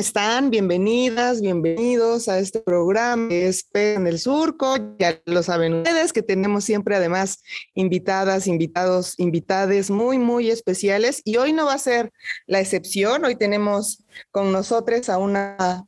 [0.00, 0.48] Están?
[0.48, 4.96] Bienvenidas, bienvenidos a este programa es en el Surco.
[4.98, 7.42] Ya lo saben ustedes que tenemos siempre además
[7.74, 12.12] invitadas, invitados, invitades muy, muy especiales y hoy no va a ser
[12.46, 13.26] la excepción.
[13.26, 15.86] Hoy tenemos con nosotros a una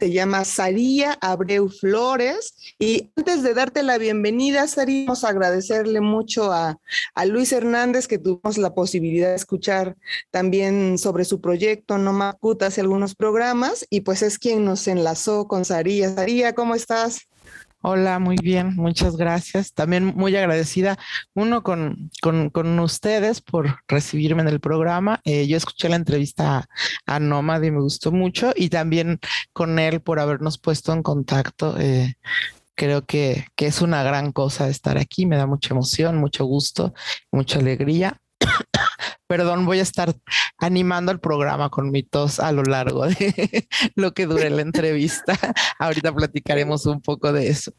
[0.00, 2.54] se llama Saría Abreu Flores.
[2.78, 6.78] Y antes de darte la bienvenida, Saría, vamos a agradecerle mucho a,
[7.14, 9.96] a Luis Hernández que tuvimos la posibilidad de escuchar
[10.30, 15.46] también sobre su proyecto No Macuta hace algunos programas y pues es quien nos enlazó
[15.46, 16.14] con Saría.
[16.14, 17.28] Saría, ¿cómo estás?
[17.80, 19.72] Hola, muy bien, muchas gracias.
[19.72, 20.98] También muy agradecida,
[21.34, 25.20] uno con, con, ustedes por recibirme en el programa.
[25.24, 26.68] Eh, yo escuché la entrevista
[27.06, 29.20] a, Nomad y me gustó mucho y también
[29.52, 31.78] con él por habernos puesto en contacto.
[31.78, 32.16] Eh,
[32.74, 36.94] creo que, que es una gran cosa estar aquí, me da mucha emoción, mucho gusto,
[37.30, 38.20] mucha alegría.
[39.26, 40.14] Perdón, voy a estar
[40.58, 45.38] animando el programa con mi tos a lo largo de lo que dure la entrevista.
[45.78, 47.72] Ahorita platicaremos un poco de eso.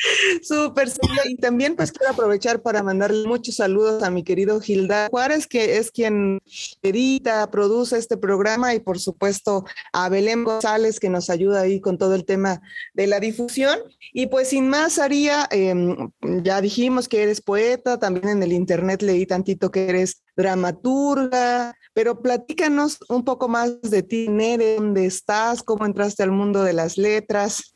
[0.42, 0.88] Súper,
[1.28, 5.78] y también pues quiero aprovechar para mandarle muchos saludos a mi querido Gilda Juárez, que
[5.78, 6.40] es quien
[6.82, 11.98] edita, produce este programa, y por supuesto a Belén González, que nos ayuda ahí con
[11.98, 12.60] todo el tema
[12.94, 13.78] de la difusión.
[14.12, 16.10] Y pues sin más, Aría, em,
[16.42, 22.22] ya dijimos que eres poeta, también en el internet leí tantito que eres dramaturga, pero
[22.22, 26.96] platícanos un poco más de ti, Nere, dónde estás, cómo entraste al mundo de las
[26.96, 27.74] letras.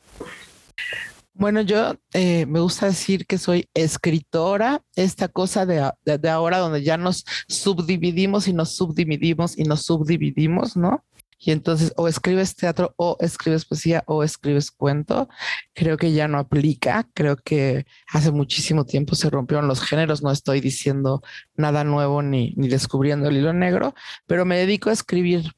[1.37, 6.81] Bueno, yo eh, me gusta decir que soy escritora, esta cosa de, de, ahora donde
[6.81, 11.03] ya nos subdividimos y nos subdividimos y nos subdividimos, ¿no?
[11.37, 15.27] Y entonces o escribes teatro o escribes poesía o escribes cuento,
[15.73, 20.31] creo que ya no aplica, creo que hace muchísimo tiempo se rompieron los géneros, no
[20.31, 21.21] estoy diciendo
[21.57, 23.93] nada nuevo ni, ni descubriendo el hilo negro,
[24.25, 25.51] pero me dedico a escribir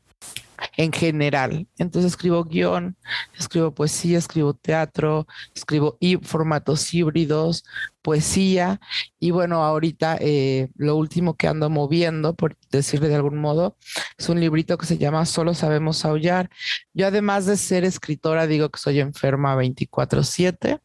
[0.75, 1.67] en general.
[1.77, 2.97] Entonces escribo guion,
[3.37, 7.63] escribo poesía, escribo teatro, escribo formatos híbridos,
[8.01, 8.79] poesía
[9.19, 13.77] y bueno, ahorita eh, lo último que ando moviendo, por decirle de algún modo,
[14.17, 16.49] es un librito que se llama Solo sabemos aullar.
[16.93, 20.79] Yo además de ser escritora digo que soy enferma 24/7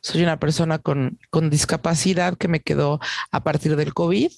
[0.00, 1.18] soy una persona con,
[1.50, 3.00] discapacidad que me quedó
[3.30, 4.30] a partir del COVID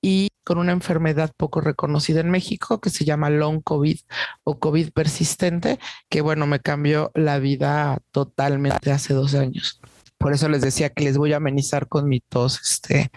[0.00, 3.98] y con una enfermedad poco reconocida en México que se llama long COVID
[4.44, 5.78] o COVID persistente,
[6.08, 9.80] que bueno, me cambió la vida totalmente hace dos años.
[10.18, 13.10] Por eso les decía que les voy a amenizar con mi tos este,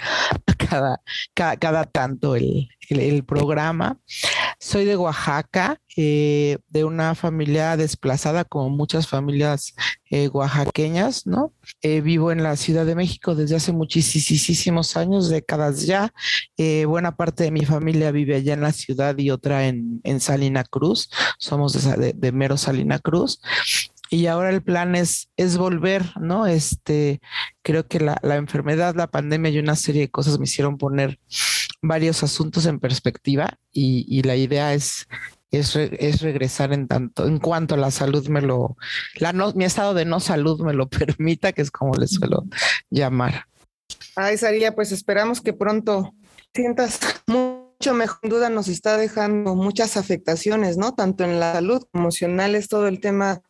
[0.57, 1.01] cada,
[1.33, 3.97] cada, tanto el, el, programa.
[4.59, 9.73] Soy de Oaxaca, eh, de una familia desplazada como muchas familias
[10.09, 11.53] eh, oaxaqueñas, ¿no?
[11.81, 16.13] Eh, vivo en la Ciudad de México desde hace muchísimos años, décadas ya.
[16.85, 20.65] buena parte de mi familia vive allá en la ciudad y otra en, en Salina
[20.65, 21.09] Cruz.
[21.37, 23.39] Somos de, de mero Salina Cruz
[24.09, 26.47] y ahora el plan es, es volver, ¿no?
[26.47, 27.21] Este,
[27.61, 31.19] creo que la, enfermedad, la pandemia y una serie de cosas me hicieron poner
[31.81, 35.07] varios asuntos en perspectiva y, la idea es,
[35.51, 38.77] es, es, regresar en tanto, en cuanto la salud me lo,
[39.15, 42.45] la no, mi estado de no salud me lo permita, que es como le suelo
[42.89, 43.45] llamar.
[44.15, 46.13] Ay, Saría, pues esperamos que pronto
[46.53, 48.17] sientas mucho mejor.
[48.23, 50.95] duda nos está dejando muchas afectaciones, ¿no?
[50.95, 53.41] Tanto en la salud emocional, es todo el tema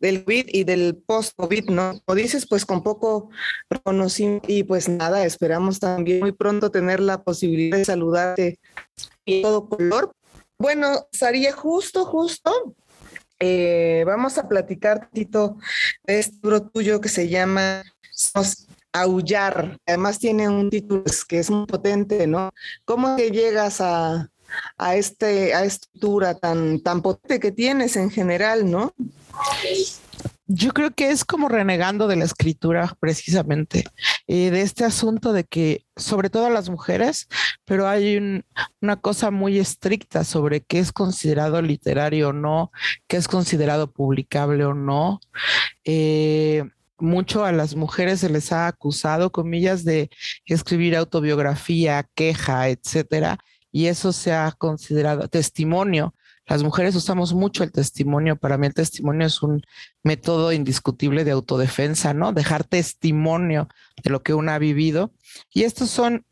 [0.00, 2.00] del COVID y del post-COVID, ¿no?
[2.04, 3.30] Como dices, pues con poco
[3.70, 8.58] reconocimiento y pues nada, esperamos también muy pronto tener la posibilidad de saludarte
[9.24, 10.14] en todo color.
[10.58, 12.74] Bueno, Saría, justo, justo,
[13.40, 15.56] eh, vamos a platicar, Tito,
[16.04, 17.82] de este libro tuyo que se llama
[18.92, 19.78] Aullar.
[19.86, 22.50] Además tiene un título que es muy potente, ¿no?
[22.84, 24.30] ¿Cómo que llegas a,
[24.76, 28.94] a, este, a esta estructura tan, tan potente que tienes en general, ¿no?
[30.46, 33.84] Yo creo que es como renegando de la escritura precisamente,
[34.26, 37.28] de este asunto de que, sobre todo a las mujeres,
[37.64, 38.42] pero hay
[38.82, 42.72] una cosa muy estricta sobre qué es considerado literario o no,
[43.08, 45.20] qué es considerado publicable o no.
[45.84, 46.64] Eh,
[46.98, 50.10] mucho a las mujeres se les ha acusado, comillas, de
[50.44, 53.38] escribir autobiografía, queja, etcétera,
[53.72, 56.14] y eso se ha considerado testimonio.
[56.46, 58.36] Las mujeres usamos mucho el testimonio.
[58.36, 59.62] Para mí el testimonio es un
[60.02, 62.32] método indiscutible de autodefensa, ¿no?
[62.32, 63.68] Dejar testimonio
[64.02, 65.12] de lo que uno ha vivido.
[65.52, 66.26] Y estos son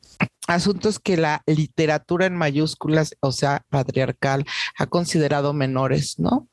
[0.46, 4.44] asuntos que la literatura en mayúsculas, o sea, patriarcal,
[4.76, 6.48] ha considerado menores, ¿no?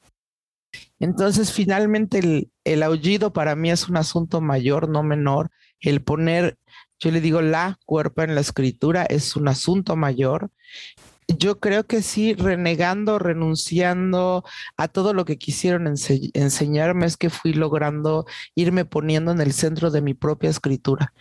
[1.00, 5.50] Entonces, finalmente, el, el, aullido para mí es un asunto mayor, no menor.
[5.79, 6.57] El poner,
[7.00, 10.51] yo le digo, la cuerpo en la escritura es un asunto mayor.
[11.37, 14.43] Yo creo que sí, renegando, renunciando
[14.77, 19.53] a todo lo que quisieron ense enseñarme, es que fui logrando irme poniendo en el
[19.53, 21.13] centro de mi propia escritura.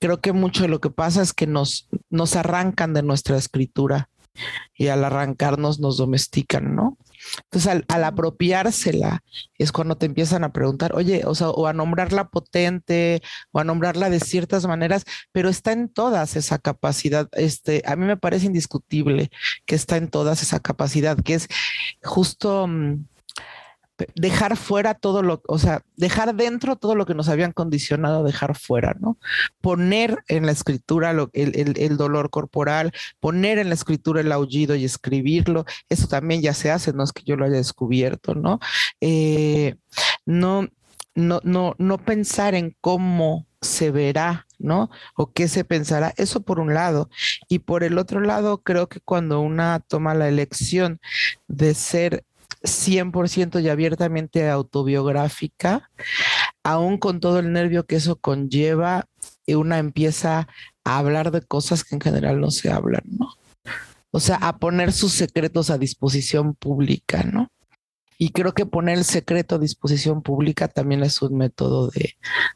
[0.00, 4.10] Creo que mucho de lo que pasa es que nos, nos arrancan de nuestra escritura
[4.76, 6.98] y al arrancarnos nos domestican, ¿no?
[7.44, 9.22] Entonces, al, apropiársela
[9.58, 13.22] es cuando te empiezan a preguntar, oye, o sea, o a nombrarla potente,
[13.52, 17.28] o a nombrarla de ciertas maneras, pero está en todas esa capacidad.
[17.32, 19.30] Este, a mí me parece indiscutible
[19.64, 21.48] que está en todas esa capacidad, que es
[22.02, 23.06] justo mm,
[24.14, 28.22] dejar fuera todo lo, o sea, dejar dentro todo lo que nos habían condicionado a
[28.22, 29.18] dejar fuera, ¿no?
[29.60, 34.74] Poner en la escritura lo, el, el, dolor corporal, poner en la escritura el aullido
[34.74, 38.58] y escribirlo, eso también ya se hace, no es que yo lo haya descubierto, ¿no?
[39.00, 39.76] Eh,
[40.26, 40.68] no,
[41.14, 44.90] no, no, no pensar en cómo se verá, ¿no?
[45.16, 47.08] O qué se pensará, eso por un lado.
[47.48, 51.00] Y por el otro lado, creo que cuando una toma la elección
[51.48, 52.24] de ser
[52.64, 55.90] 100% y abiertamente autobiográfica,
[56.62, 59.06] aún con todo el nervio que eso conlleva,
[59.46, 60.48] una empieza
[60.84, 63.28] a hablar de cosas que en general no se hablan, ¿no?
[64.10, 67.48] O sea, a poner sus secretos a disposición pública, ¿no?
[68.16, 72.14] Y creo que poner el secreto a disposición pública también es un método de,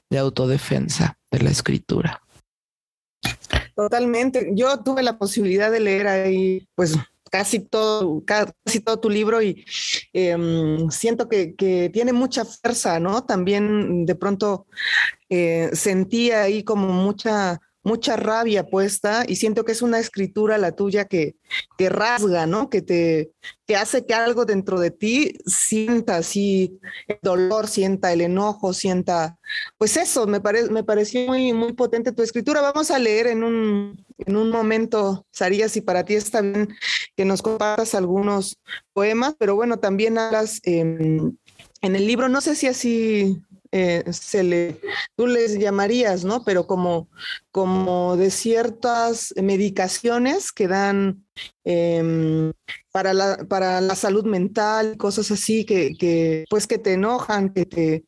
[0.08, 2.22] de autodefensa de la escritura.
[3.74, 4.50] Totalmente.
[4.54, 6.96] Yo tuve la posibilidad de leer ahí, pues,
[7.30, 9.64] casi todo, casi todo tu libro y
[10.12, 13.24] em, siento que, que, tiene mucha fuerza, ¿no?
[13.24, 14.66] También de pronto
[15.28, 20.72] eh, sentía ahí como mucha mucha rabia puesta y siento que es una escritura la
[20.72, 21.36] tuya que,
[21.76, 22.68] que rasga, ¿no?
[22.70, 23.30] Que te,
[23.66, 29.38] te hace que algo dentro de ti sienta así el dolor, sienta el enojo, sienta,
[29.78, 30.40] pues eso, me,
[30.70, 32.60] me pareció muy, muy potente tu escritura.
[32.60, 36.68] Vamos a leer en un, en un momento, Saría, si para ti está bien
[37.16, 38.58] que nos compartas algunos
[38.92, 41.38] poemas, pero bueno, también hablas en
[41.82, 43.40] el libro, no sé si así
[43.70, 44.80] eh, se le,
[45.14, 46.42] tú les llamarías, ¿no?
[46.44, 47.08] Pero como,
[47.50, 51.26] como de ciertas medicaciones que dan
[51.64, 52.52] em,
[52.92, 57.66] para, la, para la salud mental, cosas así que, que, pues que te enojan, que
[57.66, 58.04] te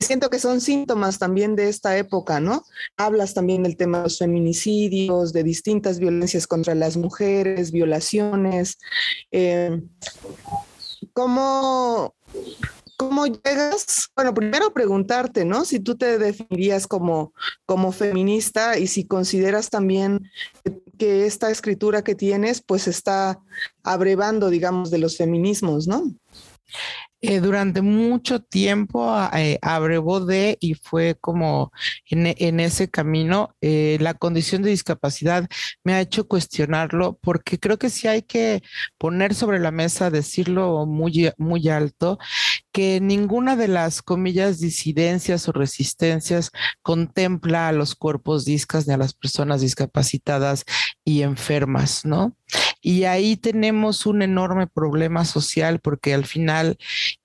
[0.00, 2.64] siento que son síntomas también de esta época, ¿no?
[2.96, 8.78] Hablas también del tema de los feminicidios, de distintas violencias contra las mujeres, violaciones.
[9.30, 9.80] Eh,
[11.12, 12.14] ¿Cómo
[12.96, 14.10] ¿Cómo llegas?
[14.14, 15.64] Bueno, primero preguntarte, ¿no?
[15.64, 17.32] Si tú te definirías como,
[17.66, 20.30] como feminista y si consideras también
[20.98, 23.40] que esta escritura que tienes, pues está
[23.82, 26.04] abrevando, digamos, de los feminismos, ¿no?
[27.26, 31.72] Eh, durante mucho tiempo eh, abrevó de y fue como
[32.10, 33.56] en, ese camino.
[33.62, 35.48] Eh, la condición de discapacidad
[35.84, 38.62] me ha hecho cuestionarlo porque creo que sí hay que
[38.98, 42.18] poner sobre la mesa, decirlo muy, muy alto,
[42.74, 46.50] que ninguna de las comillas disidencias o resistencias
[46.82, 50.64] contempla a los cuerpos discas ni a las personas discapacitadas
[51.04, 52.36] y enfermas, ¿no?
[52.80, 56.76] Y ahí tenemos un enorme problema social porque al final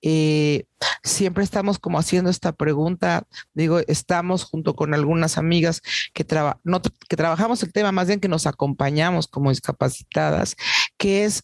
[0.02, 0.66] eh,
[1.02, 5.82] siempre estamos como haciendo esta pregunta, digo, estamos junto con algunas amigas
[6.14, 6.24] que,
[6.62, 10.54] no, que trabajamos el tema, más bien que nos acompañamos como discapacitadas,
[10.96, 11.42] que es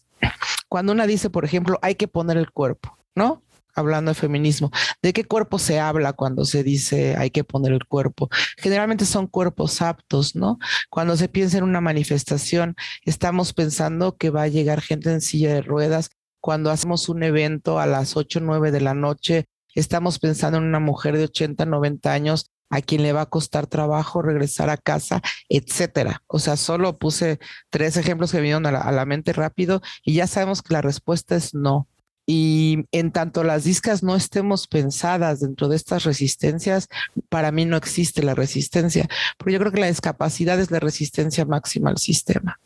[0.69, 3.43] cuando una dice, por ejemplo, hay que poner el cuerpo, ¿no?
[3.77, 7.85] Hablando de feminismo, ¿de qué cuerpo se habla cuando se dice hay que poner el
[7.85, 8.29] cuerpo?
[8.57, 10.57] Generalmente son cuerpos aptos, ¿no?
[10.89, 15.53] Cuando se piensa en una manifestación, estamos pensando que va a llegar gente en silla
[15.53, 16.09] de ruedas.
[16.39, 20.65] Cuando hacemos un evento a las 8 o 9 de la noche, estamos pensando en
[20.65, 24.77] una mujer de 80, 90 años a quien le va a costar trabajo regresar a
[24.77, 26.23] casa, etcétera.
[26.27, 30.15] O sea, solo puse tres ejemplos que vinieron a la, a la mente rápido y
[30.15, 31.87] ya sabemos que la respuesta es no.
[32.29, 36.89] Y en tanto las discas no estemos pensadas dentro de estas resistencias,
[37.29, 39.07] para mí no existe la resistencia,
[39.37, 42.59] porque yo creo que la discapacidad es la resistencia máxima al sistema.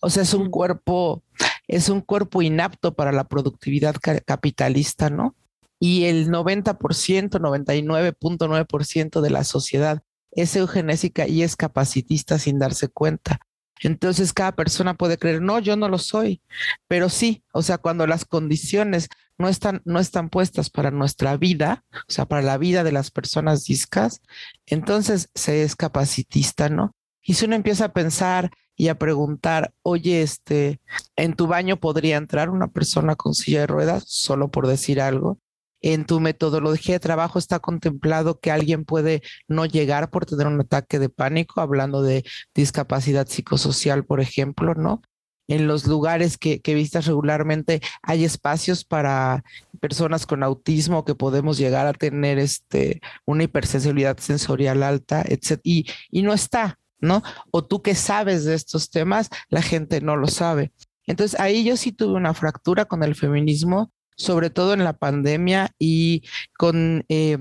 [0.00, 1.24] O sea, es un cuerpo,
[1.66, 5.34] es un cuerpo inapto para la productividad capitalista, ¿no?
[5.80, 13.40] Y el 90%, 99.9% de la sociedad es eugenésica y es capacitista sin darse cuenta.
[13.80, 16.42] Entonces cada persona puede creer, no, yo no lo soy,
[16.88, 21.84] pero sí, o sea, cuando las condiciones no están, no están puestas para nuestra vida,
[21.92, 24.20] o sea, para la vida de las personas discas,
[24.66, 26.94] entonces se es capacitista, ¿no?
[27.22, 30.80] Y si uno empieza a pensar y a preguntar, oye, este,
[31.16, 35.38] en tu baño podría entrar una persona con silla de ruedas, solo por decir algo.
[35.86, 40.58] En tu metodología de trabajo está contemplado que alguien puede no llegar por tener un
[40.58, 42.24] ataque de pánico, hablando de
[42.54, 45.02] discapacidad psicosocial, por ejemplo, ¿no?
[45.46, 49.44] En los lugares que, que regularmente hay espacios para
[49.78, 55.60] personas con autismo que podemos llegar a tener este, una hipersensibilidad sensorial alta, etc.
[55.64, 57.22] Y, y no está, ¿no?
[57.50, 60.72] O tú que sabes de estos temas, la gente no lo sabe.
[61.06, 65.70] Entonces ahí yo sí tuve una fractura con el feminismo, sobre todo en la pandemia
[65.78, 66.22] y
[66.56, 67.38] con eh,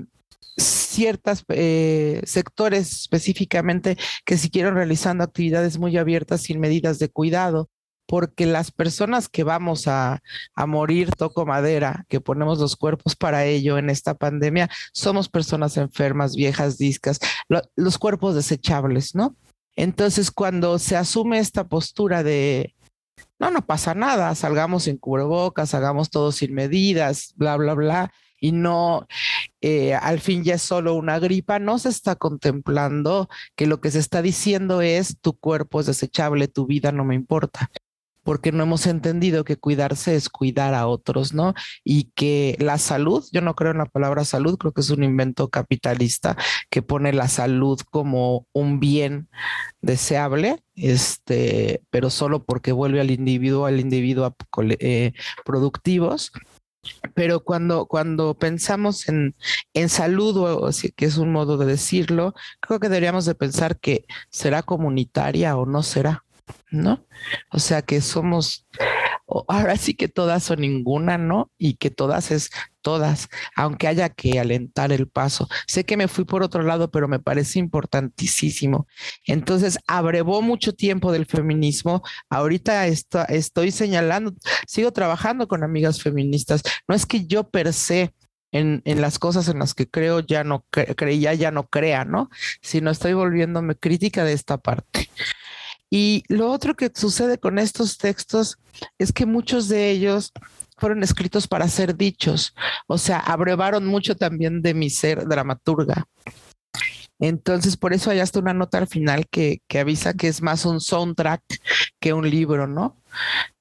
[0.58, 7.70] ciertos eh, sectores específicamente que siguieron realizando actividades muy abiertas sin medidas de cuidado
[8.06, 10.22] porque las personas que vamos a,
[10.56, 15.77] a, morir, toco madera, que ponemos los cuerpos para ello en esta pandemia, somos personas
[15.77, 19.36] enfermas, viejas, discas, lo, los cuerpos desechables, ¿no?
[19.75, 22.75] Entonces, cuando se asume esta postura de,
[23.43, 28.53] no, no pasa nada, salgamos en cubrebocas, hagamos todo sin medidas, bla, bla, bla, y
[28.53, 29.05] no,
[29.62, 33.91] eh, al fin ya es solo una gripa, no se está contemplando que lo que
[33.91, 37.69] se está diciendo es tu cuerpo es desechable, tu vida no me importa
[38.24, 41.53] porque no hemos entendido que cuidarse es cuidar a otros, ¿no?
[41.84, 45.03] Y que la salud, yo no creo en la palabra salud, creo que es un
[45.03, 46.38] invento capitalista
[46.70, 49.30] que pone la salud como un bien
[49.82, 54.36] deseable, este, pero solo porque vuelve al individuo, al individuo
[54.80, 55.13] eh,
[55.46, 56.32] productivos.
[57.13, 59.36] Pero cuando, cuando pensamos en,
[59.74, 64.06] en salud, o, que es un modo de decirlo, creo que deberíamos de pensar que
[64.30, 66.23] será comunitaria o no será.
[66.71, 67.05] ¿No?
[67.51, 68.67] O sea que somos,
[69.47, 71.51] ahora sí que todas o ninguna, ¿no?
[71.57, 72.50] Y que todas es
[72.81, 75.47] todas, aunque haya que alentar el paso.
[75.67, 78.88] Sé que me fui por otro lado, pero me parece importantísimo.
[79.25, 82.03] Entonces, abrevó mucho tiempo del feminismo.
[82.29, 84.33] Ahorita estoy señalando,
[84.67, 86.63] sigo trabajando con amigas feministas.
[86.88, 88.13] No es que yo per se
[88.53, 92.29] en, las cosas en las que creo ya no creía, ya no crea, ¿no?
[92.62, 95.09] Sino estoy volviéndome crítica de esta parte.
[95.95, 98.57] Y lo otro que sucede con estos textos
[98.97, 100.31] es que muchos de ellos
[100.75, 102.55] fueron escritos para ser dichos,
[102.88, 106.05] o sea, abrevaron mucho también de mi ser dramaturga.
[107.19, 110.65] Entonces, por eso hay hasta una nota al final que, que, avisa que es más
[110.65, 111.43] un soundtrack
[112.00, 112.97] que un libro, ¿no?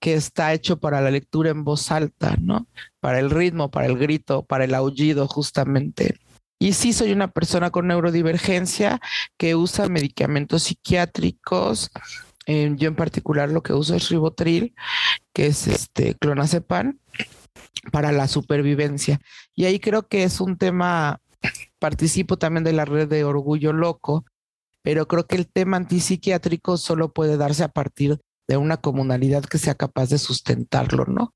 [0.01, 2.67] Que está hecho para la lectura en voz alta, ¿no?
[2.99, 6.19] Para el ritmo, para el grito, para el aullido, justamente.
[6.63, 9.01] Y sí soy una persona con neurodivergencia
[9.37, 11.91] que usa medicamentos psiquiátricos.
[12.47, 14.73] Eh, yo en particular lo que uso es ribotril,
[15.33, 17.01] que es este clonazepam
[17.91, 19.21] para la supervivencia.
[19.57, 21.21] Y ahí creo que es un tema,
[21.81, 24.25] participo también de la red de Orgullo Loco,
[24.83, 29.59] pero creo que el tema antipsiquiátrico solo puede darse a partir de una comunalidad que
[29.59, 31.35] sea capaz de sustentarlo, ¿no?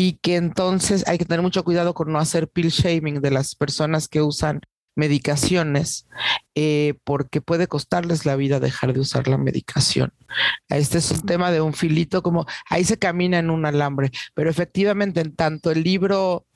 [0.00, 3.56] Y que entonces hay que tener mucho cuidado con no hacer pill shaming de las
[3.56, 4.60] personas que usan
[4.94, 6.06] medicaciones,
[6.54, 10.12] eh, porque puede costarles la vida dejar de usar la medicación.
[10.68, 14.48] Este es un tema de un filito, como ahí se camina en un alambre, pero
[14.50, 16.46] efectivamente en tanto el libro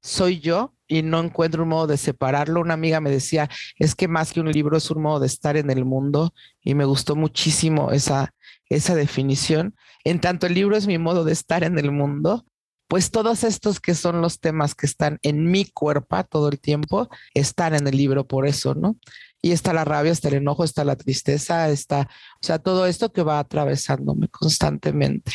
[0.00, 2.62] soy yo y no encuentro un modo de separarlo.
[2.62, 5.58] Una amiga me decía, es que más que un libro es un modo de estar
[5.58, 8.32] en el mundo y me gustó muchísimo esa,
[8.70, 9.74] esa definición.
[10.04, 12.46] En tanto el libro es mi modo de estar en el mundo,
[12.88, 17.08] pues todos estos que son los temas que están en mi cuerpo todo el tiempo,
[17.34, 18.96] están en el libro por eso, ¿no?
[19.40, 22.08] Y está la rabia, está el enojo, está la tristeza, está,
[22.42, 25.32] o sea, todo esto que va atravesándome constantemente.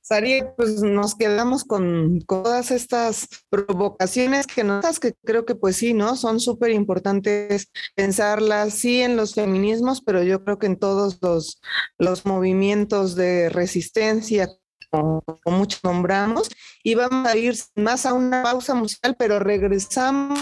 [0.00, 5.94] Sari, pues nos quedamos con, todas estas provocaciones que notas que creo que pues sí,
[5.94, 6.16] ¿no?
[6.16, 11.60] Son súper importantes pensarlas, sí en los feminismos, pero yo creo que en todos los,
[11.98, 14.48] los movimientos de resistencia
[14.94, 16.50] como, muchos nombramos,
[16.82, 20.38] y vamos a ir más a una pausa musical, pero regresamos.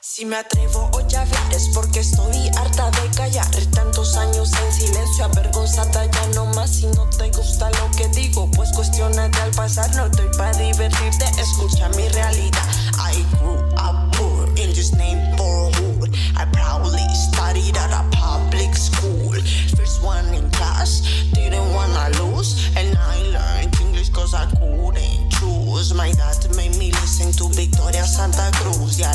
[0.00, 4.72] Si me atrevo hoy a ver es porque estoy harta de callar Tantos años en
[4.72, 9.50] silencio, avergonzada ya no más Si no te gusta lo que digo, pues cuestionate al
[9.52, 12.62] pasar No estoy para divertirte, escucha mi realidad
[13.02, 16.14] I grew up poor in this name hood.
[16.36, 19.32] I proudly studied at a public school.
[19.76, 21.02] First one in class,
[21.34, 22.70] didn't wanna lose.
[22.76, 25.92] And I learned English cause I couldn't choose.
[25.94, 29.00] My dad made me listen to Victoria Santa Cruz.
[29.00, 29.12] Yeah,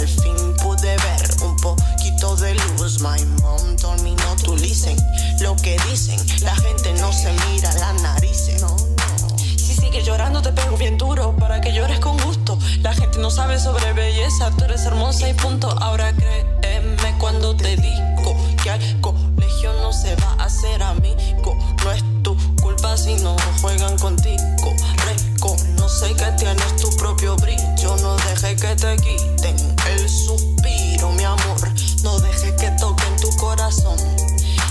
[13.37, 15.69] sabes sobre belleza, tú eres hermosa y punto.
[15.79, 21.55] Ahora créeme cuando te digo que al colegio no se va a hacer amigo.
[21.83, 24.73] No es tu culpa si no juegan contigo.
[25.05, 27.95] Reconoce que tienes tu propio brillo.
[27.97, 29.55] No deje que te quiten
[29.87, 31.61] el suspiro, mi amor.
[32.01, 33.99] No deje que toquen tu corazón.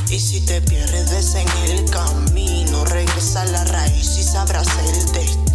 [0.09, 5.46] Y si te pierdes en el camino, regresa a la raíz y sabrás el destino.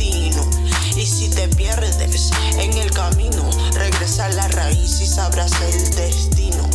[1.41, 2.29] Te pierdes
[2.59, 6.69] en el camino, regresa a la raíz y sabrás el destino.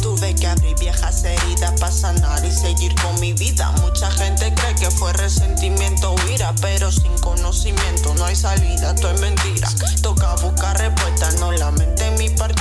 [0.00, 3.72] Tuve que abrir viejas heridas para sanar y seguir con mi vida.
[3.82, 9.10] Mucha gente cree que fue resentimiento o ira, pero sin conocimiento no hay salida, todo
[9.10, 9.68] es mentira.
[10.02, 12.55] Toca buscar respuesta, no la mente en mi partida.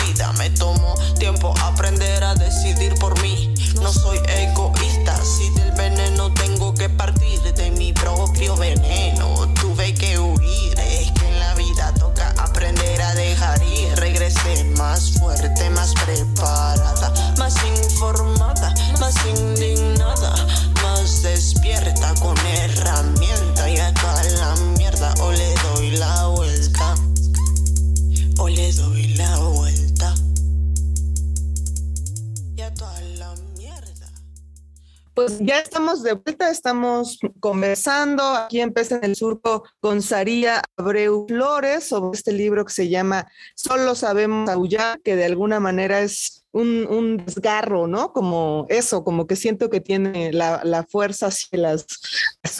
[36.55, 42.63] Estamos conversando aquí en Pez en el Surco con Saría Abreu Flores sobre este libro
[42.63, 48.13] que se llama Solo sabemos aullar, que de alguna manera es un, desgarro, ¿no?
[48.13, 51.85] Como eso, como que siento que tiene la, fuerza de las,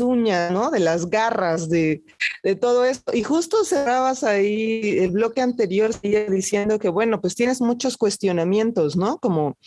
[0.01, 0.69] uñas, ¿no?
[0.69, 2.03] De las garras, de,
[2.43, 3.15] de todo esto.
[3.15, 9.17] Y justo cerrabas ahí el bloque anterior diciendo que, bueno, pues tienes muchos cuestionamientos, ¿no?
[9.19, 9.57] Como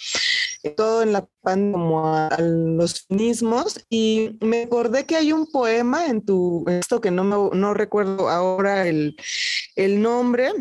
[0.77, 6.07] todo en la pan como a, los feminismos y me acordé que hay un poema
[6.07, 9.17] en tu esto que no me, no recuerdo ahora el,
[9.77, 10.53] el nombre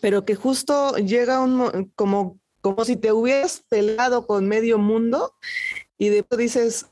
[0.00, 5.34] pero que justo llega un mo- como como si te hubieras pelado con medio mundo
[5.98, 6.86] y después dices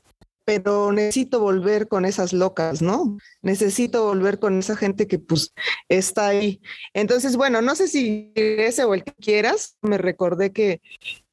[0.47, 3.17] pero necesito volver con esas locas, ¿no?
[3.41, 5.53] Necesito volver con esa gente que pues
[5.89, 6.61] está ahí.
[6.93, 10.79] Entonces, bueno, no sé si ese o el que quieras, me recordé que,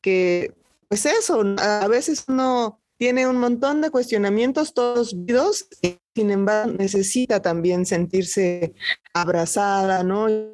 [0.01, 0.53] que
[0.89, 6.73] pues eso, a veces uno tiene un montón de cuestionamientos todos vidos, y sin embargo
[6.73, 8.75] necesita también sentirse
[9.13, 10.29] abrazada, ¿no?
[10.29, 10.53] Y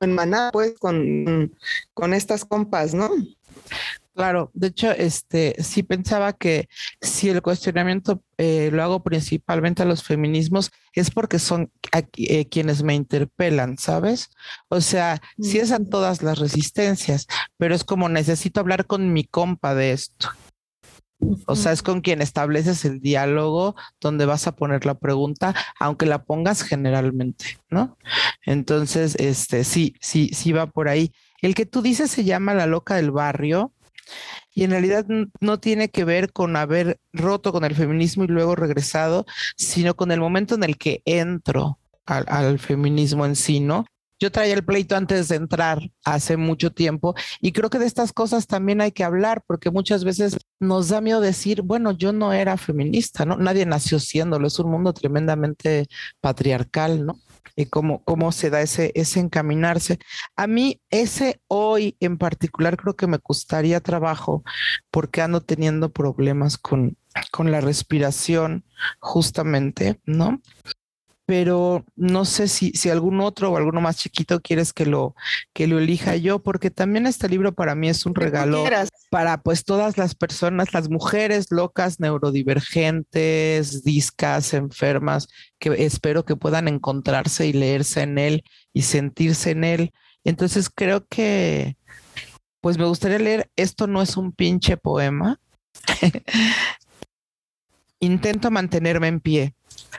[0.00, 1.56] en maná, pues, con,
[1.94, 3.10] con estas compas, ¿no?
[4.18, 6.68] Claro, de hecho, este sí pensaba que
[7.00, 12.48] si el cuestionamiento eh, lo hago principalmente a los feminismos es porque son a- eh,
[12.48, 14.30] quienes me interpelan, ¿sabes?
[14.70, 17.28] O sea, sí es a todas las resistencias,
[17.58, 20.30] pero es como necesito hablar con mi compa de esto.
[21.46, 26.06] O sea, es con quien estableces el diálogo donde vas a poner la pregunta, aunque
[26.06, 27.96] la pongas generalmente, ¿no?
[28.46, 31.12] Entonces, este, sí, sí, sí va por ahí.
[31.42, 33.72] El que tú dices se llama La Loca del Barrio
[34.58, 35.06] y en realidad
[35.40, 39.24] no tiene que ver con haber roto con el feminismo y luego regresado,
[39.56, 43.86] sino con el momento en el que entro al, al feminismo en sí, ¿no?
[44.18, 48.12] Yo traía el pleito antes de entrar hace mucho tiempo y creo que de estas
[48.12, 52.32] cosas también hay que hablar porque muchas veces nos da miedo decir, bueno, yo no
[52.32, 53.36] era feminista, ¿no?
[53.36, 55.86] Nadie nació siéndolo, es un mundo tremendamente
[56.20, 57.20] patriarcal, ¿no?
[57.56, 59.98] Y cómo, cómo se da ese, ese encaminarse.
[60.36, 64.42] A mí ese hoy en particular creo que me costaría trabajo
[64.90, 66.96] porque ando teniendo problemas con,
[67.30, 68.64] con la respiración
[69.00, 70.40] justamente, ¿no?
[71.28, 75.14] Pero no sé si, si algún otro o alguno más chiquito quieres que lo,
[75.52, 78.64] que lo elija yo, porque también este libro para mí es un regalo
[79.10, 86.66] para pues todas las personas, las mujeres locas, neurodivergentes, discas, enfermas, que espero que puedan
[86.66, 89.92] encontrarse y leerse en él y sentirse en él.
[90.24, 91.76] Entonces creo que
[92.62, 95.38] pues me gustaría leer, esto no es un pinche poema.
[98.00, 99.54] Intento mantenerme en pie,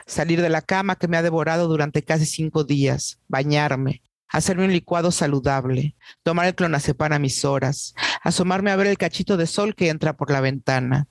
[0.06, 4.72] salir de la cama que me ha devorado durante casi cinco días, bañarme, hacerme un
[4.72, 9.74] licuado saludable, tomar el clonazepam a mis horas, asomarme a ver el cachito de sol
[9.74, 11.06] que entra por la ventana.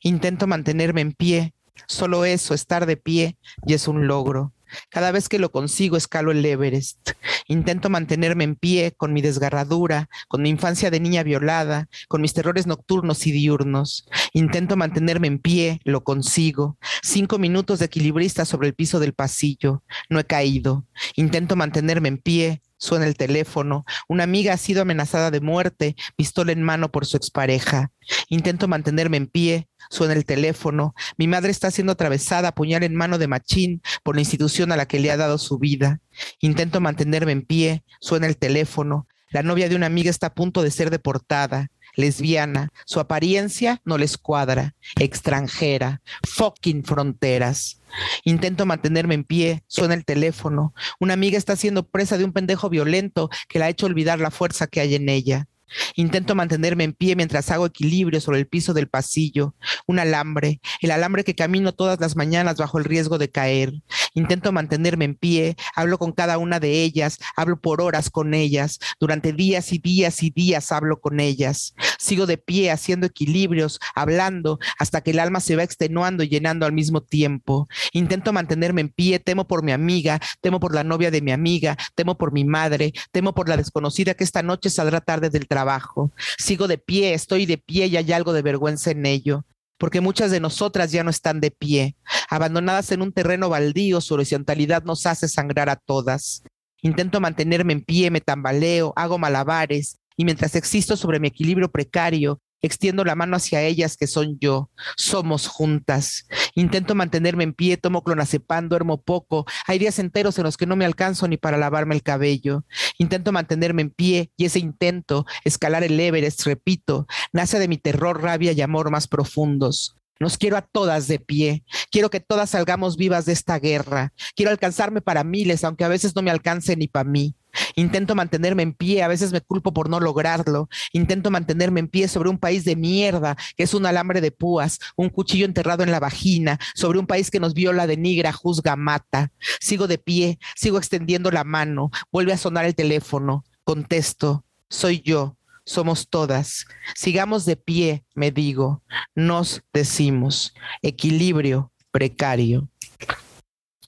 [0.00, 1.54] Intento mantenerme en pie,
[1.86, 4.52] solo eso, estar de pie, y es un logro.
[4.90, 7.10] Cada vez que lo consigo, escalo el Everest.
[7.46, 12.34] Intento mantenerme en pie con mi desgarradura, con mi infancia de niña violada, con mis
[12.34, 14.06] terrores nocturnos y diurnos.
[14.32, 16.78] Intento mantenerme en pie, lo consigo.
[17.02, 19.82] Cinco minutos de equilibrista sobre el piso del pasillo.
[20.08, 20.84] No he caído.
[21.16, 23.84] Intento mantenerme en pie, suena el teléfono.
[24.08, 27.92] Una amiga ha sido amenazada de muerte, pistola en mano por su expareja.
[28.28, 30.92] Intento mantenerme en pie, suena el teléfono.
[31.16, 34.86] Mi madre está siendo atravesada, puñal en mano de machín por la institución a la
[34.86, 36.00] que le ha dado su vida.
[36.40, 39.06] Intento mantenerme en pie, suena el teléfono.
[39.30, 43.98] La novia de una amiga está a punto de ser deportada lesbiana, su apariencia no
[43.98, 47.80] les cuadra, extranjera, fucking fronteras.
[48.24, 50.74] Intento mantenerme en pie, suena el teléfono.
[51.00, 54.30] Una amiga está siendo presa de un pendejo violento que la ha hecho olvidar la
[54.30, 55.48] fuerza que hay en ella.
[55.94, 59.54] Intento mantenerme en pie mientras hago equilibrio sobre el piso del pasillo.
[59.86, 63.72] Un alambre, el alambre que camino todas las mañanas bajo el riesgo de caer.
[64.14, 68.78] Intento mantenerme en pie, hablo con cada una de ellas, hablo por horas con ellas.
[69.00, 71.74] Durante días y días y días hablo con ellas.
[71.98, 76.66] Sigo de pie haciendo equilibrios, hablando, hasta que el alma se va extenuando y llenando
[76.66, 77.68] al mismo tiempo.
[77.92, 81.76] Intento mantenerme en pie, temo por mi amiga, temo por la novia de mi amiga,
[81.94, 86.12] temo por mi madre, temo por la desconocida que esta noche saldrá tarde del trabajo
[86.38, 89.44] Sigo de pie, estoy de pie y hay algo de vergüenza en ello
[89.82, 91.96] porque muchas de nosotras ya no están de pie.
[92.30, 96.44] Abandonadas en un terreno baldío, su horizontalidad nos hace sangrar a todas.
[96.82, 102.38] Intento mantenerme en pie, me tambaleo, hago malabares, y mientras existo sobre mi equilibrio precario,
[102.62, 104.70] Extiendo la mano hacia ellas que son yo.
[104.96, 106.26] Somos juntas.
[106.54, 109.44] Intento mantenerme en pie, tomo clonazepam, duermo poco.
[109.66, 112.64] Hay días enteros en los que no me alcanzo ni para lavarme el cabello.
[112.98, 118.22] Intento mantenerme en pie y ese intento, escalar el Everest, repito, nace de mi terror,
[118.22, 119.96] rabia y amor más profundos.
[120.20, 121.64] Nos quiero a todas de pie.
[121.90, 124.12] Quiero que todas salgamos vivas de esta guerra.
[124.36, 127.34] Quiero alcanzarme para miles, aunque a veces no me alcance ni para mí.
[127.76, 130.68] Intento mantenerme en pie, a veces me culpo por no lograrlo.
[130.92, 134.78] Intento mantenerme en pie sobre un país de mierda, que es un alambre de púas,
[134.96, 139.32] un cuchillo enterrado en la vagina, sobre un país que nos viola, denigra, juzga, mata.
[139.60, 145.36] Sigo de pie, sigo extendiendo la mano, vuelve a sonar el teléfono, contesto, soy yo,
[145.64, 146.66] somos todas.
[146.94, 148.82] Sigamos de pie, me digo,
[149.14, 152.68] nos decimos, equilibrio precario.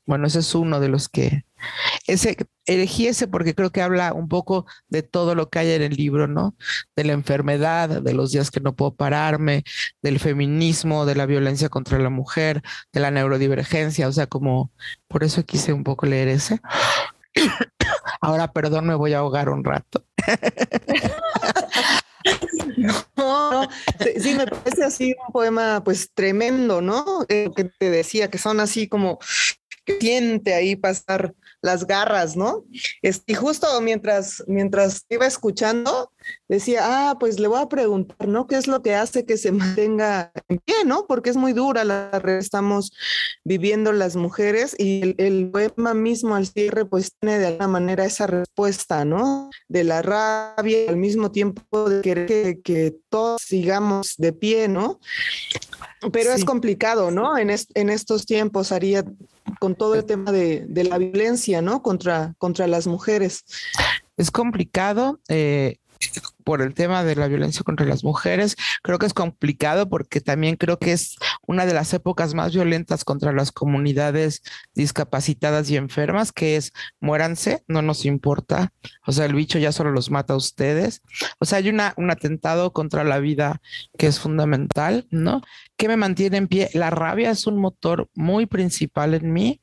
[0.07, 1.45] Bueno, ese es uno de los que
[2.07, 5.83] ese, elegí ese porque creo que habla un poco de todo lo que hay en
[5.83, 6.57] el libro, ¿no?
[6.97, 9.65] De la enfermedad, de los días que no puedo pararme,
[10.03, 14.73] del feminismo, de la violencia contra la mujer, de la neurodivergencia, o sea, como
[15.09, 16.61] por eso quise un poco leer ese.
[18.21, 20.05] Ahora, perdón, me voy a ahogar un rato.
[23.17, 23.69] No,
[24.19, 27.25] sí, me parece así un poema pues tremendo, ¿no?
[27.29, 29.19] Eh, que te decía, que son así como
[29.85, 32.65] que siente ahí pasar las garras, ¿no?
[33.03, 36.13] y justo mientras, mientras iba escuchando,
[36.47, 38.47] decía, ah, pues le voy a preguntar, ¿no?
[38.47, 41.07] ¿Qué es lo que hace que se mantenga en pie, ¿no?
[41.07, 42.93] Porque es muy dura la que estamos
[43.45, 48.27] viviendo las mujeres y el, poema mismo al cierre pues tiene de alguna manera esa
[48.27, 49.51] respuesta, ¿no?
[49.69, 54.99] De la rabia al mismo tiempo de querer que, todos sigamos de pie, ¿no?
[56.13, 57.39] Pero es complicado, ¿no?
[57.39, 59.05] En, en estos tiempos, haría
[59.61, 61.83] con todo el tema de, de, la violencia, ¿no?
[61.83, 63.45] Contra, contra las mujeres.
[64.17, 65.21] Es complicado.
[65.29, 65.79] Eh,
[66.45, 68.57] por el tema de la violencia contra las mujeres.
[68.83, 73.05] Creo que es complicado porque también creo que es una de las épocas más violentas
[73.05, 74.43] contra las comunidades
[74.75, 78.73] discapacitadas y enfermas, que es muéranse, no nos importa.
[79.07, 81.01] O sea, el bicho ya solo los mata a ustedes.
[81.41, 83.61] O sea, hay una, un atentado contra la vida
[83.99, 85.41] que es fundamental, ¿no?
[85.77, 86.71] Que me mantiene en pie.
[86.75, 89.61] La rabia es un motor muy principal en mí.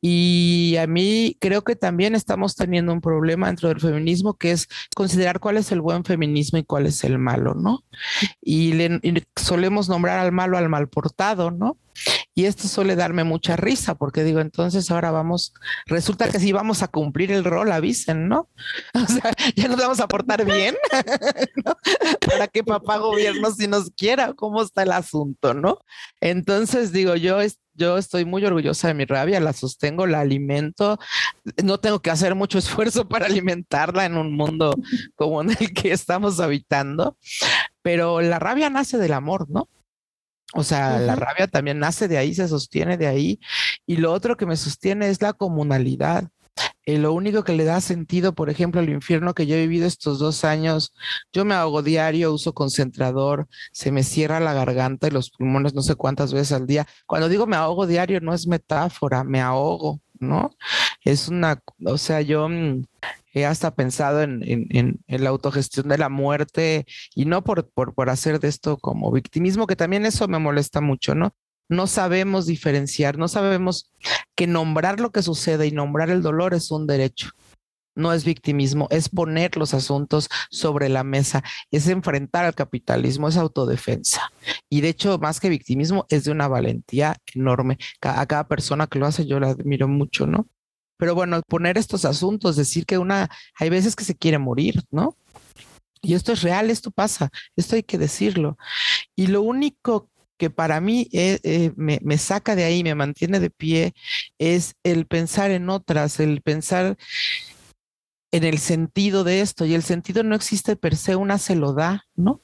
[0.00, 4.68] Y a mí creo que también estamos teniendo un problema dentro del feminismo que es
[4.94, 7.84] considerar cuál es el buen feminismo y cuál es el malo, ¿no?
[8.40, 8.72] Y,
[9.36, 11.78] solemos nombrar al malo al mal portado, ¿no?
[12.34, 15.52] Y esto suele darme mucha risa porque digo, entonces ahora vamos,
[15.86, 18.48] resulta que sí vamos a cumplir el rol, avisen, ¿no?
[18.94, 20.76] O sea, ya nos vamos a portar bien.
[22.26, 24.32] ¿Para que papá gobierno si nos quiera?
[24.34, 25.78] ¿Cómo está el asunto, no?
[26.20, 27.40] Entonces digo, yo
[27.74, 30.98] yo estoy muy orgullosa de mi rabia, la sostengo, la alimento.
[31.62, 34.74] No tengo que hacer mucho esfuerzo para alimentarla en un mundo
[35.14, 37.16] como en el que estamos habitando,
[37.82, 39.68] pero la rabia nace del amor, ¿no?
[40.54, 43.40] O sea, la rabia también nace de ahí, se sostiene de ahí.
[43.86, 46.28] Y lo otro que me sostiene es la comunalidad.
[46.84, 49.86] Eh, lo único que le da sentido, por ejemplo, al infierno que yo he vivido
[49.86, 50.92] estos dos años,
[51.32, 55.82] yo me ahogo diario, uso concentrador, se me cierra la garganta y los pulmones no
[55.82, 56.86] sé cuántas veces al día.
[57.06, 60.56] Cuando digo me ahogo diario, no es metáfora, me ahogo, ¿no?
[61.04, 62.82] Es una, o sea, yo mm,
[63.32, 67.94] he hasta pensado en, en, en, la autogestión de la muerte y no por, por,
[67.94, 71.34] por hacer de esto como victimismo, que también eso me molesta mucho, ¿no?
[71.72, 73.90] no sabemos diferenciar, no sabemos
[74.36, 77.30] que nombrar lo que sucede y nombrar el dolor es un derecho.
[77.94, 83.36] no es victimismo, es poner los asuntos sobre la mesa, es enfrentar al capitalismo, es
[83.36, 84.32] autodefensa.
[84.70, 87.76] Y de hecho, más que victimismo, es de una valentía enorme.
[88.00, 90.48] A cada persona que lo hace, yo la admiro mucho, ¿no?
[91.02, 95.16] Pero bueno, poner estos asuntos, decir que una, hay veces que se quiere morir, ¿no?
[96.00, 98.56] Y esto es real, esto pasa, esto hay que decirlo.
[99.16, 103.40] Y lo único que para mí eh, eh, me, me, saca de ahí, me mantiene
[103.40, 103.94] de pie,
[104.38, 106.96] es el pensar en otras, el pensar
[108.30, 109.66] en el sentido de esto.
[109.66, 112.42] Y el sentido no existe per se, una se lo da, ¿no?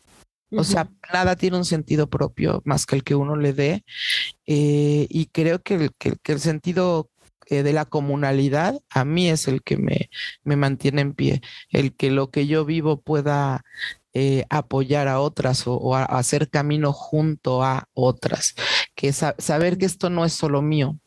[0.51, 3.85] O sea, nada tiene un sentido propio más que el que uno le dé.
[4.47, 7.09] Eh, y creo que el, que, el sentido
[7.51, 10.11] eh, de la comunalidad a mí es el que me,
[10.45, 11.43] me, mantiene en pie.
[11.71, 13.65] El que lo que yo vivo pueda
[14.15, 18.55] eh, apoyar a otras o, hacer camino junto a otras.
[18.95, 20.99] Que saber que esto no es solo mío,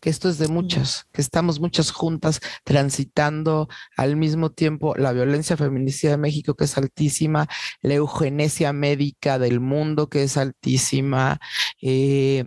[0.00, 5.56] que esto es de muchas, que estamos muchas juntas transitando al mismo tiempo la violencia
[5.56, 7.46] feminicida de México, que es altísima,
[7.82, 11.38] la eugenesia médica del mundo, que es altísima.
[11.82, 12.46] Eh,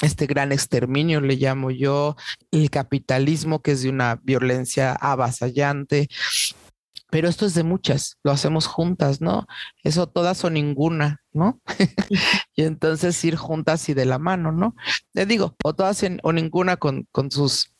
[0.00, 2.16] este gran exterminio, le llamo yo,
[2.50, 6.08] el capitalismo, que es de una violencia avasallante,
[7.10, 9.46] pero esto es de muchas, lo hacemos juntas, ¿no?
[9.82, 11.60] Eso todas o ninguna, ¿no?
[12.54, 14.76] y entonces ir juntas y de la mano, ¿no?
[15.14, 17.72] Le digo, o todas o ninguna con, con sus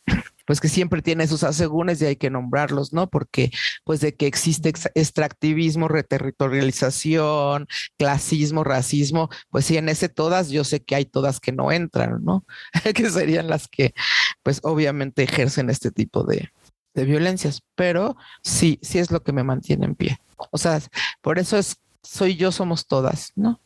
[0.49, 3.07] pues que siempre tiene sus asegúnes y hay que nombrarlos, ¿no?
[3.07, 3.51] Porque
[3.83, 7.67] pues de que existe extractivismo, reterritorialización,
[7.99, 12.23] clasismo, racismo, pues sí, en ese todas, yo sé que hay todas que no entran,
[12.23, 12.47] ¿no?
[12.95, 13.93] que serían las que
[14.41, 16.49] pues obviamente ejercen este tipo de,
[16.95, 20.19] de violencias, pero sí, sí es lo que me mantiene en pie.
[20.49, 20.81] O sea,
[21.21, 23.61] por eso es, soy yo, somos todas, ¿no?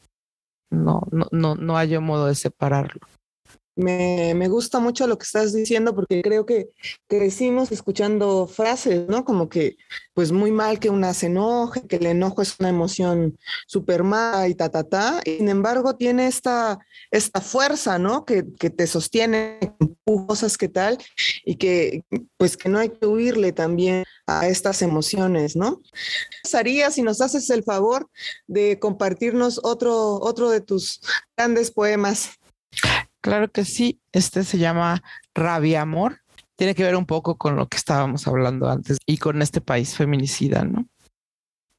[0.69, 2.99] No, no, no, no hay modo de separarlo.
[3.75, 6.69] Me, gusta mucho lo que estás diciendo porque creo que
[7.07, 9.25] crecimos escuchando frases, ¿no?
[9.25, 9.77] Como que,
[10.13, 14.47] pues muy mal que una se enoje, que el enojo es una emoción súper mala
[14.47, 15.21] y ta, ta, ta.
[15.25, 16.77] Sin embargo, tiene esta,
[17.09, 18.25] esta fuerza, ¿no?
[18.25, 19.59] Que, que te sostiene
[20.05, 20.97] cosas que tal
[21.43, 22.03] y que,
[22.37, 25.81] pues que no hay que huirle también a estas emociones, ¿no?
[26.43, 28.09] Saría, si nos haces el favor
[28.47, 31.01] de compartirnos otro, otro de tus
[31.35, 32.37] grandes poemas.
[33.23, 35.01] Claro que sí, este se llama
[35.33, 36.19] Rabia Amor.
[36.57, 39.95] Tiene que ver un poco con lo que estábamos hablando antes y con este país
[39.95, 40.89] feminicida, ¿no?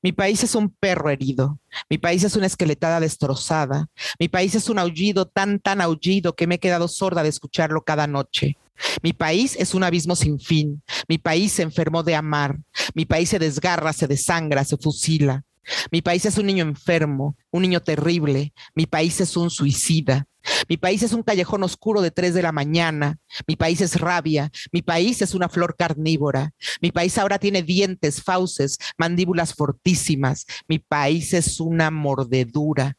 [0.03, 4.71] Mi país es un perro herido, mi país es una esqueletada destrozada, mi país es
[4.71, 8.57] un aullido tan, tan aullido que me he quedado sorda de escucharlo cada noche.
[9.03, 12.59] Mi país es un abismo sin fin, mi país se enfermó de amar,
[12.95, 15.45] mi país se desgarra, se desangra, se fusila.
[15.91, 18.53] Mi país es un niño enfermo, un niño terrible.
[18.75, 20.27] Mi país es un suicida.
[20.69, 23.19] Mi país es un callejón oscuro de tres de la mañana.
[23.47, 24.51] Mi país es rabia.
[24.73, 26.53] Mi país es una flor carnívora.
[26.81, 30.47] Mi país ahora tiene dientes, fauces, mandíbulas fortísimas.
[30.69, 32.97] Mi país es una mordedura.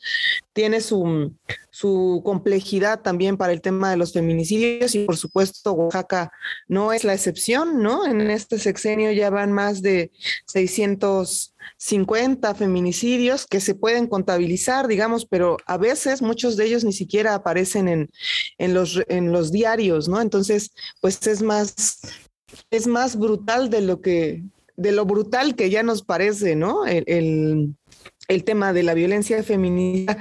[0.53, 1.35] tiene su,
[1.71, 6.31] su complejidad también para el tema de los feminicidios y por supuesto Oaxaca
[6.69, 8.07] no es la excepción, ¿no?
[8.07, 10.11] En este sexenio ya van más de
[10.47, 17.35] 650 feminicidios que se pueden contabilizar, digamos, pero a veces muchos de ellos ni siquiera
[17.35, 18.11] aparecen en,
[18.59, 20.21] en, los, en los diarios, ¿no?
[20.21, 22.01] Entonces, pues es más,
[22.71, 24.43] es más brutal de lo que,
[24.77, 26.87] de lo brutal que ya nos parece, ¿no?
[26.87, 27.75] El, el,
[28.29, 30.19] el tema de la violencia feminista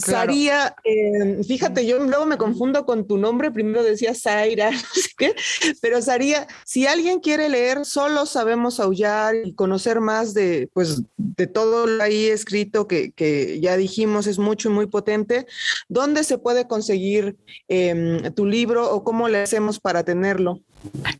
[0.00, 5.10] Saría, em, fíjate, yo luego me confundo con tu nombre, primero decía Zaira, no sé
[5.16, 5.34] qué,
[5.80, 11.46] pero Saría, si alguien quiere leer, solo sabemos aullar y conocer más de, pues, de
[11.46, 15.46] todo lo ahí escrito que, que ya dijimos es mucho y muy potente,
[15.88, 17.36] ¿dónde se puede conseguir
[17.68, 20.60] em, tu libro o cómo le hacemos para tenerlo?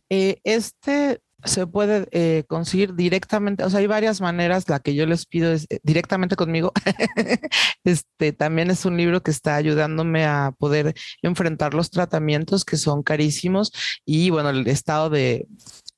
[0.09, 5.05] Eh, este se puede eh, conseguir directamente, o sea, hay varias maneras, la que yo
[5.05, 6.71] les pido es eh, directamente conmigo.
[7.83, 13.03] este también es un libro que está ayudándome a poder enfrentar los tratamientos que son
[13.03, 13.71] carísimos
[14.05, 15.47] y bueno, el estado de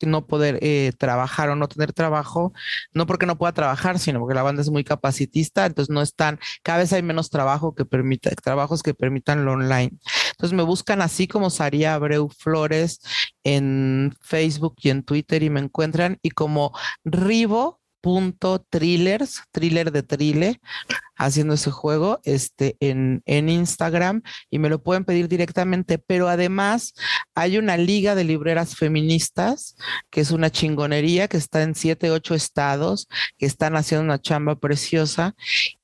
[0.05, 2.53] no poder eh, trabajar o no tener trabajo,
[2.93, 6.39] no porque no pueda trabajar, sino porque la banda es muy capacitista, entonces no están,
[6.61, 9.91] cada vez hay menos trabajo que permita, trabajos que permitan lo online.
[10.33, 13.01] Entonces me buscan así como Saría Abreu Flores
[13.43, 16.71] en Facebook y en Twitter y me encuentran y como
[17.05, 20.59] Rivo punto thrillers, thriller de thriller,
[21.15, 26.95] haciendo ese juego este, en, en Instagram y me lo pueden pedir directamente, pero además
[27.33, 29.77] hay una liga de libreras feministas
[30.09, 34.57] que es una chingonería que está en siete, ocho estados, que están haciendo una chamba
[34.57, 35.33] preciosa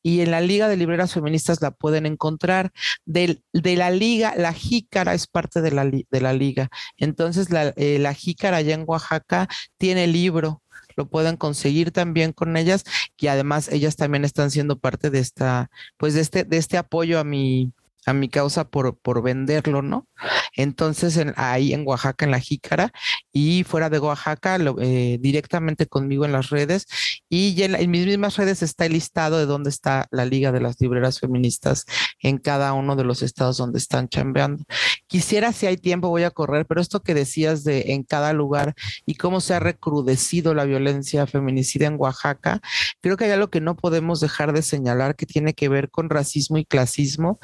[0.03, 2.71] y en la liga de libreras feministas la pueden encontrar.
[3.05, 6.69] De, de la liga, la jícara es parte de la, de la liga.
[6.97, 10.61] Entonces la, eh, la jícara allá en Oaxaca tiene libro
[10.99, 12.83] lo puedan conseguir también con ellas
[13.17, 17.19] y además ellas también están siendo parte de esta, pues de este, de este apoyo
[17.19, 17.71] a mi,
[18.09, 20.07] a mi causa por, por venderlo, ¿no?
[20.55, 22.91] Entonces, ahí en Oaxaca, en la Jícara,
[23.31, 26.87] y fuera de Oaxaca, eh, directamente conmigo en las redes.
[27.29, 30.79] Y en, mis mismas redes está el listado de dónde está la Liga de las
[30.81, 31.85] Libreras Feministas
[32.21, 34.63] en cada uno de los estados donde están chambeando.
[35.07, 38.73] Quisiera, si hay tiempo, voy a correr, pero esto que decías de en cada lugar
[39.05, 42.61] y cómo se ha recrudecido la violencia feminicida en Oaxaca,
[43.01, 46.09] creo que hay algo que no podemos dejar de señalar que tiene que ver con
[46.09, 47.39] racismo y clasismo.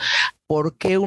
[0.48, 1.00] ¿Por qué eh,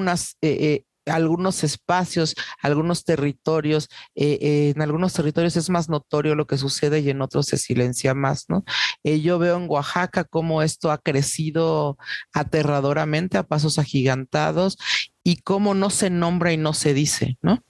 [0.42, 7.00] eh, algunos espacios, algunos territorios, eh, en algunos territorios es más notorio lo que sucede
[7.00, 8.64] y en otros se silencia más, ¿no?
[9.04, 11.96] yo veo en Oaxaca cómo esto ha crecido
[12.34, 14.76] aterradoramente a pasos agigantados
[15.24, 17.62] y cómo no se nombra y no se dice, ¿no?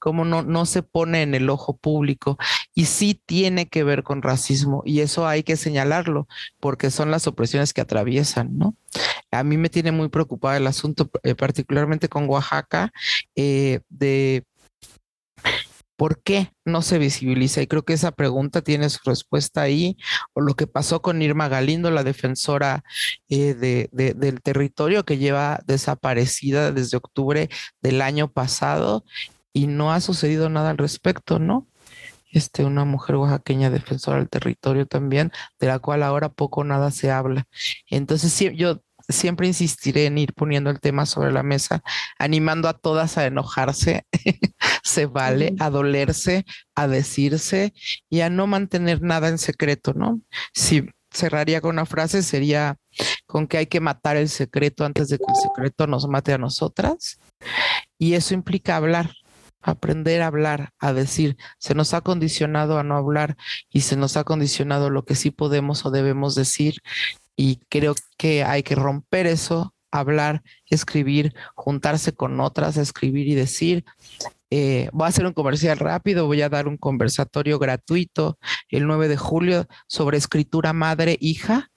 [0.00, 2.38] Cómo no, no se pone en el ojo público
[2.74, 6.28] y sí tiene que ver con racismo y eso hay que señalarlo
[6.60, 8.76] porque son las opresiones que atraviesan, ¿no?
[9.30, 12.92] A mí me tiene muy preocupado el asunto, eh, particularmente con Oaxaca,
[13.36, 14.44] eh, de
[15.98, 17.60] ¿Por qué no se visibiliza?
[17.60, 19.96] Y creo que esa pregunta tiene su respuesta ahí,
[20.32, 22.84] o lo que pasó con Irma Galindo, la defensora
[23.28, 27.48] eh, del territorio que lleva desaparecida desde octubre
[27.82, 29.04] del año pasado
[29.52, 31.66] y no ha sucedido nada al respecto, ¿no?
[32.30, 37.10] Este, una mujer oaxaqueña defensora del territorio también, de la cual ahora poco nada se
[37.10, 37.48] habla.
[37.90, 41.82] Entonces, sí, yo siempre insistiré en ir poniendo el tema sobre la mesa,
[42.18, 44.06] animando a todas a enojarse,
[44.82, 46.44] se vale, a dolerse,
[46.74, 47.72] a decirse
[48.10, 50.20] y a no mantener nada en secreto, ¿no?
[50.52, 52.76] Si cerraría con una frase, sería
[53.26, 56.38] con que hay que matar el secreto antes de que el secreto nos mate a
[56.38, 57.18] nosotras.
[57.98, 59.12] Y eso implica hablar,
[59.62, 63.36] aprender a hablar, a decir, se nos ha condicionado a no hablar
[63.70, 66.82] y se nos ha condicionado lo que sí podemos o debemos decir
[67.38, 73.84] y creo que hay que romper eso, hablar, escribir, juntarse con otras, escribir y decir.
[74.50, 78.38] Eh, voy a hacer un comercial rápido, voy a dar un conversatorio gratuito
[78.70, 81.70] el 9 de julio sobre escritura madre-hija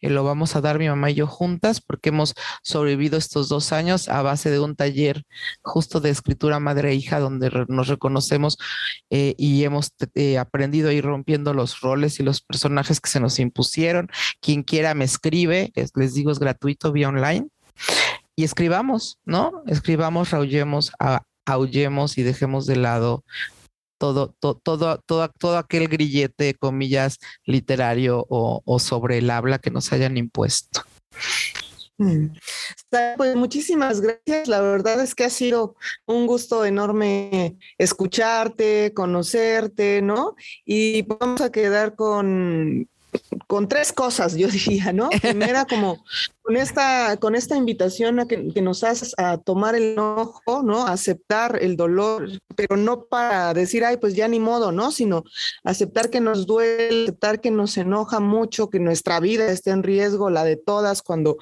[0.00, 3.72] eh, lo vamos a dar mi mamá y yo juntas porque hemos sobrevivido estos dos
[3.72, 5.24] años a base de un taller
[5.62, 8.58] justo de escritura madre e hija donde nos reconocemos
[9.10, 13.20] eh, y hemos eh, aprendido a ir rompiendo los roles y los personajes que se
[13.20, 14.08] nos impusieron.
[14.40, 17.48] Quien quiera me escribe, les digo es gratuito vía online
[18.36, 19.62] y escribamos, ¿no?
[19.66, 20.92] Escribamos, raullemos,
[21.44, 23.24] aullemos y dejemos de lado
[23.98, 24.60] todo, todo,
[25.04, 30.82] todo, todo, aquel grillete, comillas, literario o, sobre el habla que nos hayan impuesto.
[31.98, 32.26] Mm.
[33.16, 34.46] Pues muchísimas gracias.
[34.46, 35.74] La verdad es que ha sido
[36.06, 40.36] un gusto enorme escucharte, conocerte, ¿no?
[40.64, 42.88] Y vamos a quedar con,
[43.46, 45.08] con tres cosas, yo diría, ¿no?
[45.10, 46.04] Primera, como
[46.48, 50.86] con esta, con esta invitación a que, nos haces a tomar el enojo, ¿no?
[50.86, 52.26] Aceptar el dolor,
[52.56, 54.90] pero no para decir, ay, pues ya ni modo, ¿no?
[54.90, 55.24] Sino
[55.62, 60.30] aceptar que nos duele, aceptar que nos enoja mucho, que nuestra vida esté en riesgo,
[60.30, 61.36] la de todas, cuando,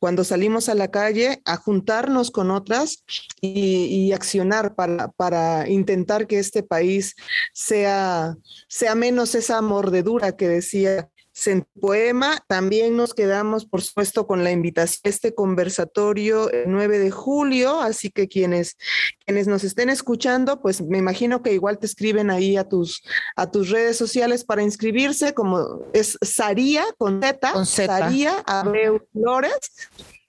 [0.00, 3.04] cuando salimos a la calle, a juntarnos con otras
[3.40, 7.14] y, y accionar para, para intentar que este país
[7.52, 8.36] sea,
[8.66, 11.08] sea menos esa mordedura que decía
[11.46, 12.42] en poema.
[12.48, 17.80] También nos quedamos, por supuesto, con la invitación a este conversatorio el 9 de julio,
[17.80, 18.76] así que quienes,
[19.24, 23.02] quienes nos estén escuchando, pues me imagino que igual te escriben ahí a tus,
[23.36, 29.70] a tus redes sociales para inscribirse, como es Saría con Z, con Saría Abreu Flores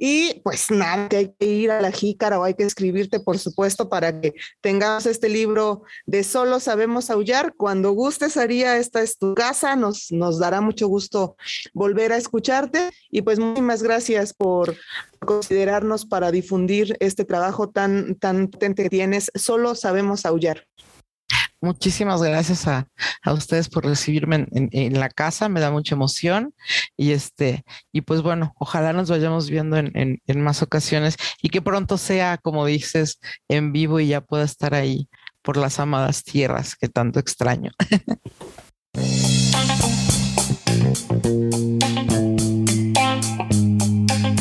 [0.01, 3.37] Y pues nada, que hay que ir a la jícara o hay que escribirte, por
[3.37, 7.53] supuesto, para que tengamos este libro de Solo Sabemos Aullar.
[7.57, 11.35] Cuando gustes, Aría, esta es tu casa, nos, nos dará mucho gusto
[11.73, 12.91] volver a escucharte.
[13.11, 14.77] Y pues muchísimas gracias por
[15.19, 19.29] considerarnos para difundir este trabajo tan, tan potente que tienes.
[19.35, 20.65] Solo Sabemos Aullar.
[21.61, 22.87] Muchísimas gracias a,
[23.25, 26.53] ustedes por recibirme en, la casa, me da mucha emoción
[26.95, 31.97] y este, y pues bueno, ojalá nos vayamos viendo en, más ocasiones y que pronto
[31.97, 35.09] sea, como dices, en vivo y ya pueda estar ahí
[35.41, 37.71] por las amadas tierras que tanto extraño.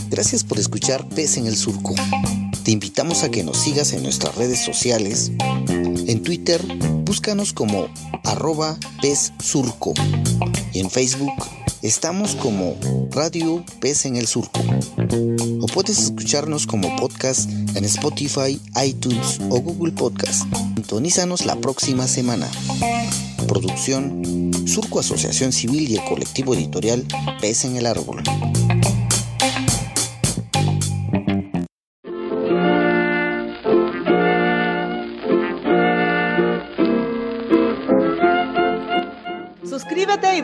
[0.08, 1.94] Gracias por escuchar Pez en el Surco.
[2.68, 5.32] Te invitamos a que nos sigas en nuestras redes sociales.
[5.70, 6.62] En Twitter,
[7.02, 7.88] búscanos como
[8.24, 9.94] arroba pez surco.
[10.74, 11.32] Y en Facebook,
[11.80, 12.76] estamos como
[13.10, 14.60] Radio Pez en el Surco.
[15.62, 20.42] O puedes escucharnos como podcast en Spotify, iTunes o Google Podcast.
[20.74, 22.50] Sintonízanos la próxima semana.
[23.46, 27.06] Producción Surco Asociación Civil y el colectivo editorial
[27.40, 28.22] Pez en el Árbol.